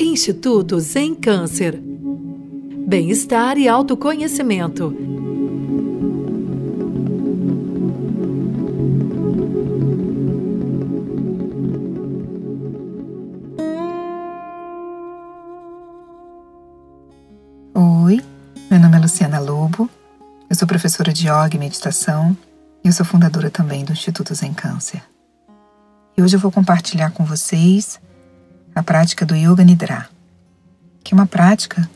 [0.00, 1.80] Instituto Zen Câncer.
[2.88, 4.92] Bem-estar e autoconhecimento.
[17.72, 18.20] Oi,
[18.68, 19.88] meu nome é Luciana Lobo,
[20.50, 22.36] eu sou professora de yoga e meditação
[22.82, 25.11] e eu sou fundadora também do Instituto Zen Câncer.
[26.14, 27.98] E hoje eu vou compartilhar com vocês
[28.74, 30.08] a prática do Yoga Nidra,
[31.02, 31.88] que é uma prática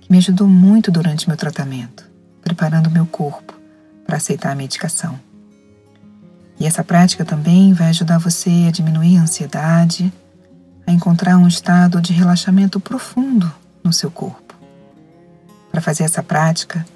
[0.00, 3.52] que me ajudou muito durante meu tratamento, preparando meu corpo
[4.06, 5.20] para aceitar a medicação.
[6.58, 10.10] E essa prática também vai ajudar você a diminuir a ansiedade,
[10.86, 13.52] a encontrar um estado de relaxamento profundo
[13.84, 14.54] no seu corpo.
[15.70, 16.86] Para fazer essa prática,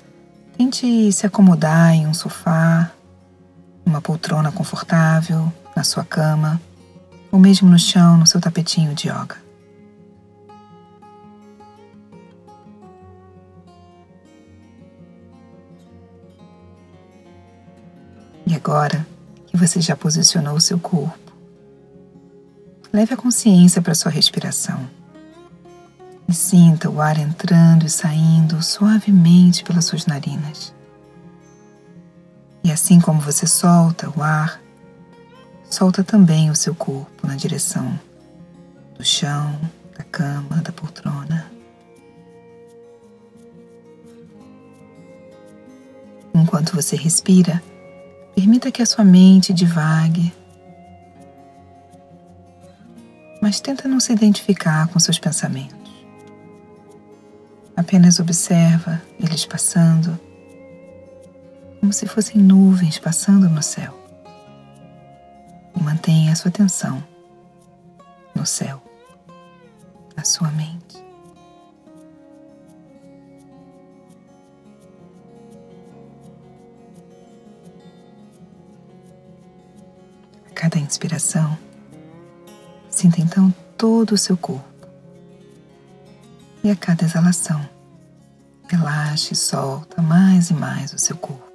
[0.57, 2.91] tente se acomodar em um sofá,
[3.85, 6.61] numa poltrona confortável, na sua cama
[7.31, 9.37] ou mesmo no chão, no seu tapetinho de yoga.
[18.47, 19.07] E agora
[19.47, 21.33] que você já posicionou o seu corpo,
[22.93, 24.89] leve a consciência para sua respiração
[26.29, 30.75] e sinta o ar entrando e saindo suavemente pelas suas narinas.
[32.65, 34.62] E assim como você solta o ar,
[35.73, 37.99] solta também o seu corpo na direção
[38.95, 39.59] do chão,
[39.97, 41.51] da cama, da poltrona.
[46.35, 47.63] Enquanto você respira,
[48.35, 50.31] permita que a sua mente divague,
[53.41, 55.91] mas tenta não se identificar com seus pensamentos.
[57.75, 60.21] Apenas observa eles passando,
[61.81, 64.02] como se fossem nuvens passando no céu
[65.75, 67.03] e mantenha a sua atenção
[68.35, 68.83] no céu,
[70.17, 71.03] na sua mente.
[80.51, 81.59] A cada inspiração,
[82.89, 84.65] sinta então todo o seu corpo.
[86.65, 87.69] E a cada exalação,
[88.69, 91.52] relaxe e solta mais e mais o seu corpo.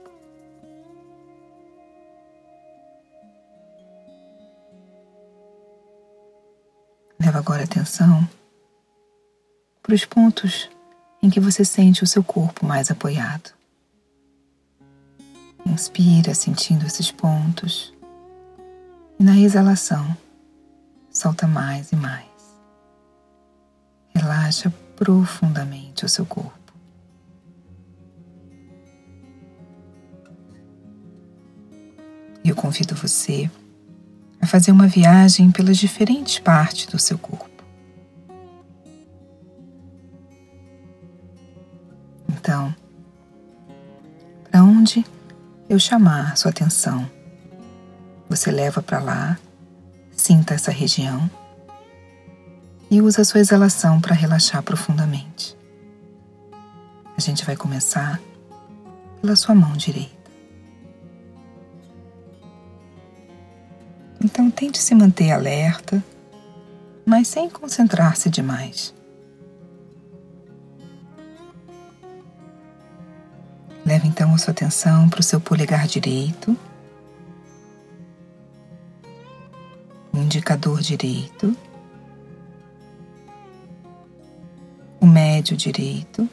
[7.37, 8.27] Agora atenção
[9.83, 10.67] para os pontos
[11.21, 13.51] em que você sente o seu corpo mais apoiado.
[15.63, 17.93] Inspira sentindo esses pontos
[19.19, 20.17] e na exalação
[21.11, 22.25] solta mais e mais.
[24.15, 26.73] Relaxa profundamente o seu corpo.
[32.43, 33.66] Eu convido você a
[34.47, 37.47] fazer uma viagem pelas diferentes partes do seu corpo.
[42.29, 42.73] Então,
[44.49, 45.05] para onde
[45.69, 47.09] eu chamar sua atenção,
[48.29, 49.37] você leva para lá,
[50.15, 51.29] sinta essa região
[52.89, 55.57] e usa sua exalação para relaxar profundamente.
[57.17, 58.19] A gente vai começar
[59.21, 60.16] pela sua mão direita.
[64.27, 66.03] Então tente se manter alerta,
[67.05, 68.93] mas sem concentrar-se demais.
[73.85, 76.57] Leve então a sua atenção para o seu polegar direito,
[80.11, 81.55] o indicador direito,
[84.99, 86.29] o médio direito,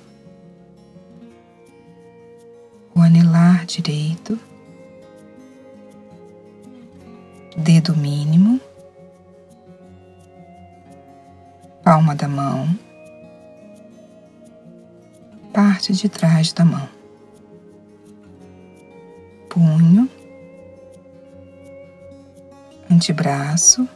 [2.92, 4.36] o anelar direito
[7.64, 8.60] dedo mínimo,
[11.82, 12.78] palma da mão,
[15.50, 16.86] parte de trás da mão,
[19.48, 20.10] punho,
[22.90, 23.88] antebraço,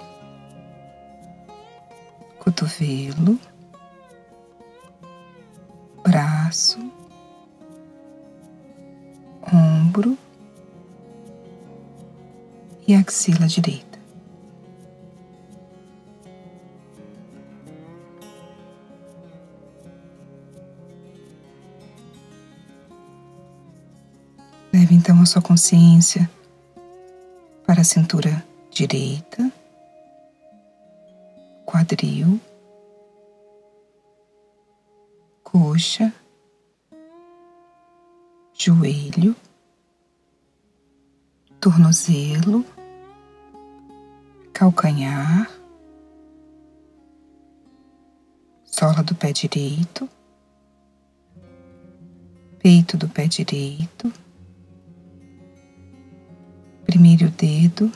[2.39, 3.39] cotovelo,
[6.03, 6.79] braço,
[9.53, 10.17] ombro
[12.89, 13.99] e axila direita.
[24.73, 26.31] Leve então a sua consciência
[27.67, 29.53] para a cintura direita,
[31.67, 32.41] quadril,
[35.43, 36.11] coxa,
[38.55, 39.37] joelho,
[41.61, 42.65] tornozelo
[44.59, 45.49] calcanhar,
[48.65, 50.09] sola do pé direito,
[52.59, 54.13] peito do pé direito,
[56.85, 57.89] primeiro dedo,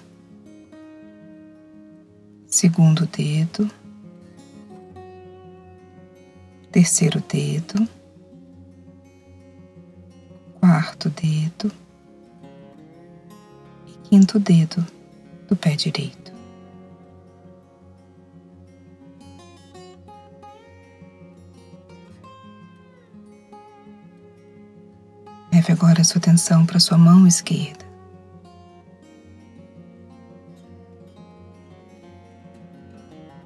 [2.46, 3.68] segundo dedo,
[6.70, 7.88] terceiro dedo,
[10.60, 11.72] quarto dedo
[13.84, 14.86] e quinto dedo
[15.48, 16.21] do pé direito.
[25.62, 27.84] Leve agora sua atenção para sua mão esquerda.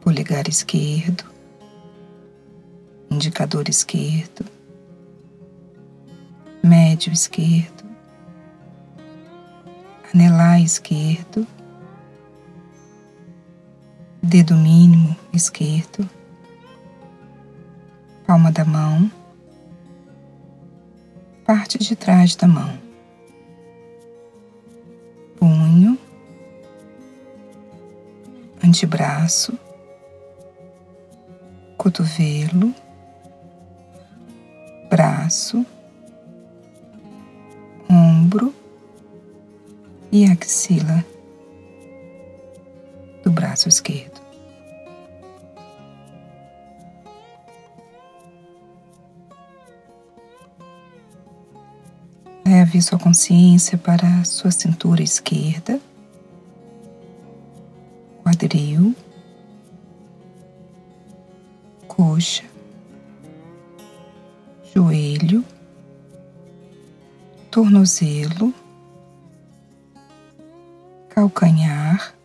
[0.01, 1.25] Polegar esquerdo,
[3.11, 4.47] indicador esquerdo,
[6.63, 7.85] médio esquerdo,
[10.15, 11.47] anelar esquerdo,
[14.23, 16.09] dedo mínimo esquerdo,
[18.27, 19.11] palma da mão
[21.47, 22.77] parte de trás da mão,
[25.39, 25.97] punho,
[28.65, 29.57] antebraço,
[31.77, 32.75] cotovelo,
[34.91, 35.65] braço,
[37.89, 38.53] ombro.
[40.13, 41.05] E axila
[43.23, 44.16] do braço esquerdo.
[52.67, 55.81] Leve sua consciência para sua cintura esquerda,
[58.25, 58.93] quadril,
[61.87, 62.43] coxa,
[64.75, 65.45] joelho,
[67.53, 68.53] tornozelo,
[71.11, 72.17] calcanhar,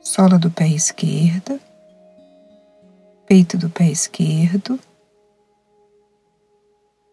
[0.00, 1.58] sola do pé esquerda,
[3.26, 4.78] peito do pé esquerdo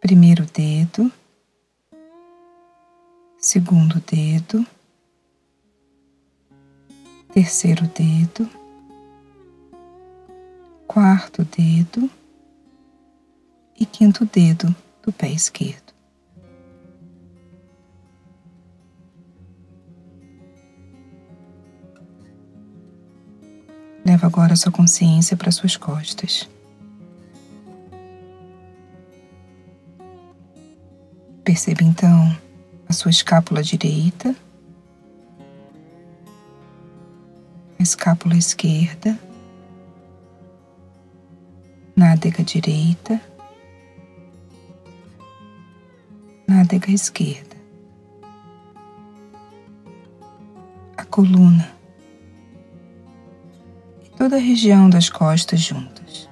[0.07, 1.11] primeiro dedo,
[3.37, 4.65] segundo dedo,
[7.33, 8.49] terceiro dedo,
[10.87, 12.09] quarto dedo
[13.77, 14.73] e quinto dedo
[15.03, 15.93] do pé esquerdo.
[24.05, 26.47] Leva agora sua consciência para suas costas.
[31.57, 32.37] Perceba então
[32.87, 34.35] a sua escápula direita,
[37.79, 39.19] a escápula esquerda,
[41.95, 43.19] nádega direita,
[46.47, 47.57] nádega esquerda,
[50.95, 51.71] a coluna
[54.05, 56.29] e toda a região das costas juntas.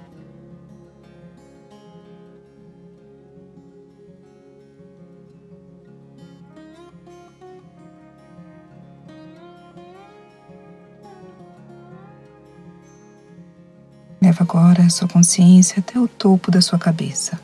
[14.36, 17.40] Leva agora a sua consciência até o topo da sua cabeça.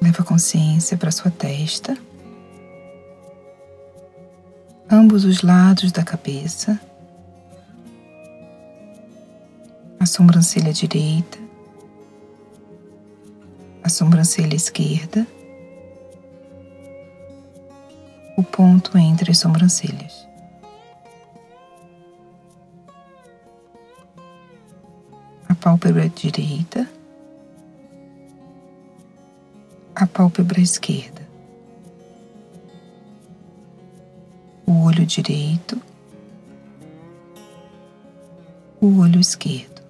[0.00, 1.98] Leva a consciência para sua testa,
[4.88, 6.80] ambos os lados da cabeça,
[9.98, 11.36] a sobrancelha direita,
[13.82, 15.26] a sobrancelha esquerda
[18.62, 20.24] ponto entre as sobrancelhas.
[25.48, 26.88] A pálpebra direita,
[29.96, 31.26] a pálpebra esquerda,
[34.64, 35.82] o olho direito,
[38.80, 39.82] o olho esquerdo,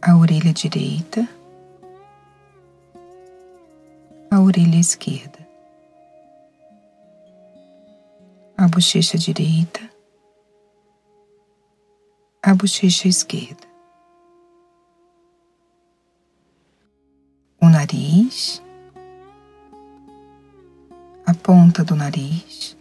[0.00, 1.28] a orelha direita.
[4.28, 5.45] A orelha esquerda,
[8.76, 9.80] bochecha direita,
[12.42, 13.66] a bochecha esquerda,
[17.58, 18.62] o nariz,
[21.24, 22.76] a ponta do nariz,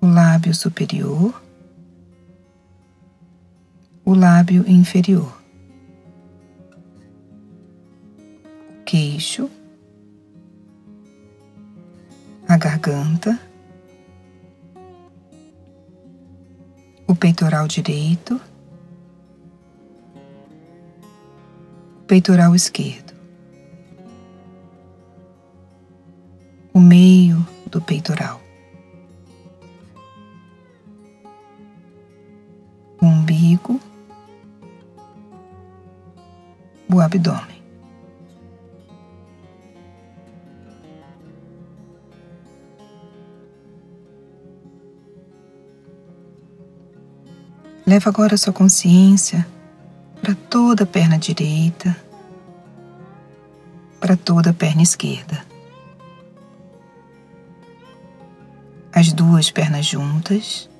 [0.00, 1.40] o lábio superior,
[4.04, 5.43] o lábio inferior.
[17.06, 18.40] o peitoral direito,
[21.96, 23.12] o peitoral esquerdo,
[26.72, 28.40] o meio do peitoral,
[33.00, 33.80] o umbigo,
[36.92, 37.53] o abdômen.
[47.86, 49.46] Leva agora a sua consciência
[50.22, 51.94] para toda a perna direita,
[54.00, 55.44] para toda a perna esquerda.
[58.90, 60.70] As duas pernas juntas.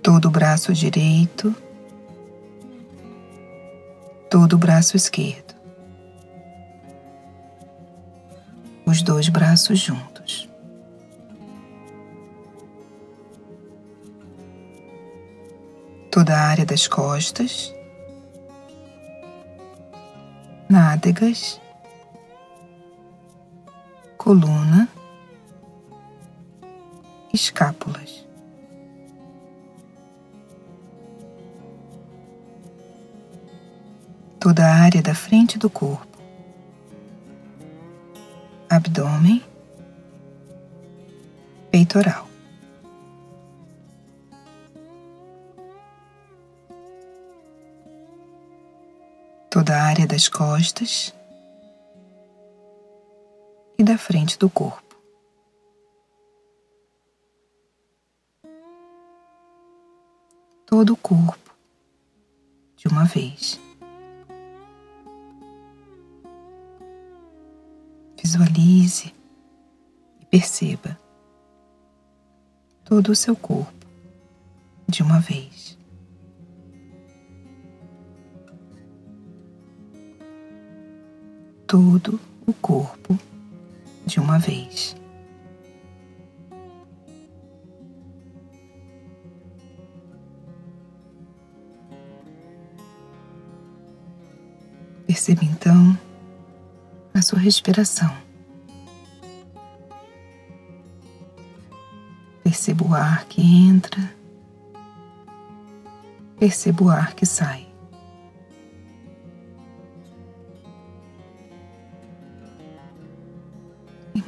[0.00, 1.52] Todo o braço direito,
[4.30, 5.52] todo o braço esquerdo.
[8.86, 10.11] Os dois braços juntos.
[16.32, 17.74] Toda a área das costas,
[20.66, 21.60] nádegas,
[24.16, 24.88] coluna,
[27.34, 28.26] escápulas.
[34.40, 36.16] Toda a área da frente do corpo,
[38.70, 39.44] abdômen,
[41.70, 42.31] peitoral.
[49.72, 51.14] Toda a área das costas
[53.78, 54.94] e da frente do corpo.
[60.66, 61.54] Todo o corpo
[62.76, 63.58] de uma vez.
[68.22, 69.14] Visualize
[70.20, 70.98] e perceba
[72.84, 73.86] todo o seu corpo
[74.86, 75.81] de uma vez.
[81.72, 83.18] Todo o corpo
[84.04, 84.94] de uma vez.
[95.06, 95.98] Perceba então
[97.14, 98.14] a sua respiração.
[102.44, 104.14] Perceba o ar que entra,
[106.38, 107.71] perceba o ar que sai.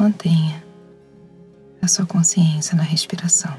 [0.04, 0.62] Mantenha
[1.80, 3.58] a sua consciência na respiração.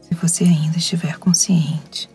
[0.00, 2.08] Se você ainda estiver consciente,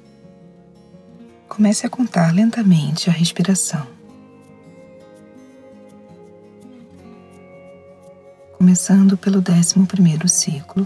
[1.49, 3.94] comece a contar lentamente a respiração.
[8.75, 10.85] Começando pelo décimo primeiro ciclo,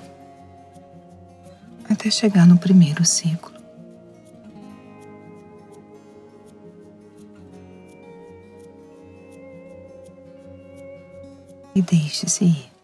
[1.90, 3.52] até chegar no primeiro ciclo.
[11.74, 12.79] E deixe-se ir.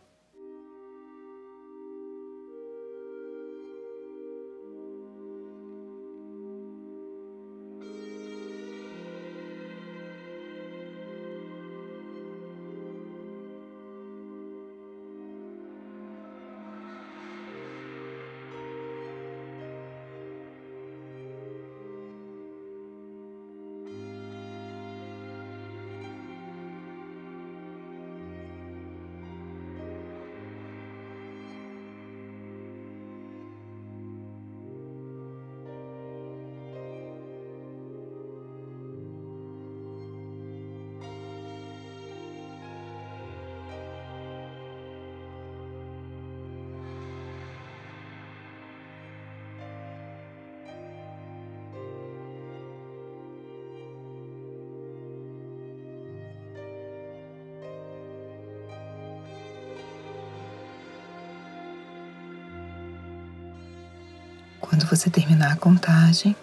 [64.68, 66.36] Quando você terminar a contagem,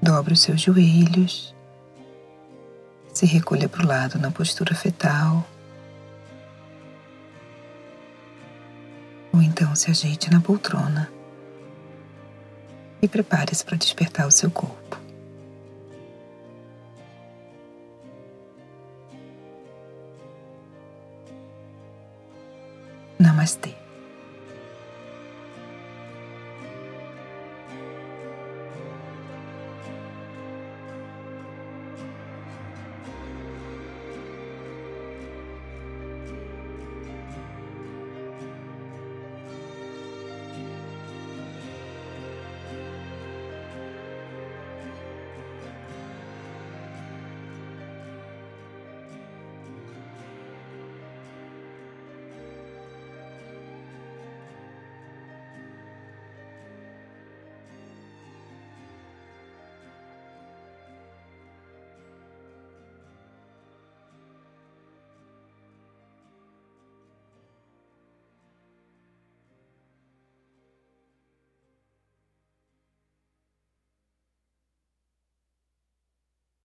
[0.00, 1.54] dobre os seus joelhos,
[3.12, 5.44] se recolha para o lado na postura fetal,
[9.32, 11.10] ou então se ajeite na poltrona
[13.02, 14.98] e prepare-se para despertar o seu corpo.
[23.18, 23.83] Namastê.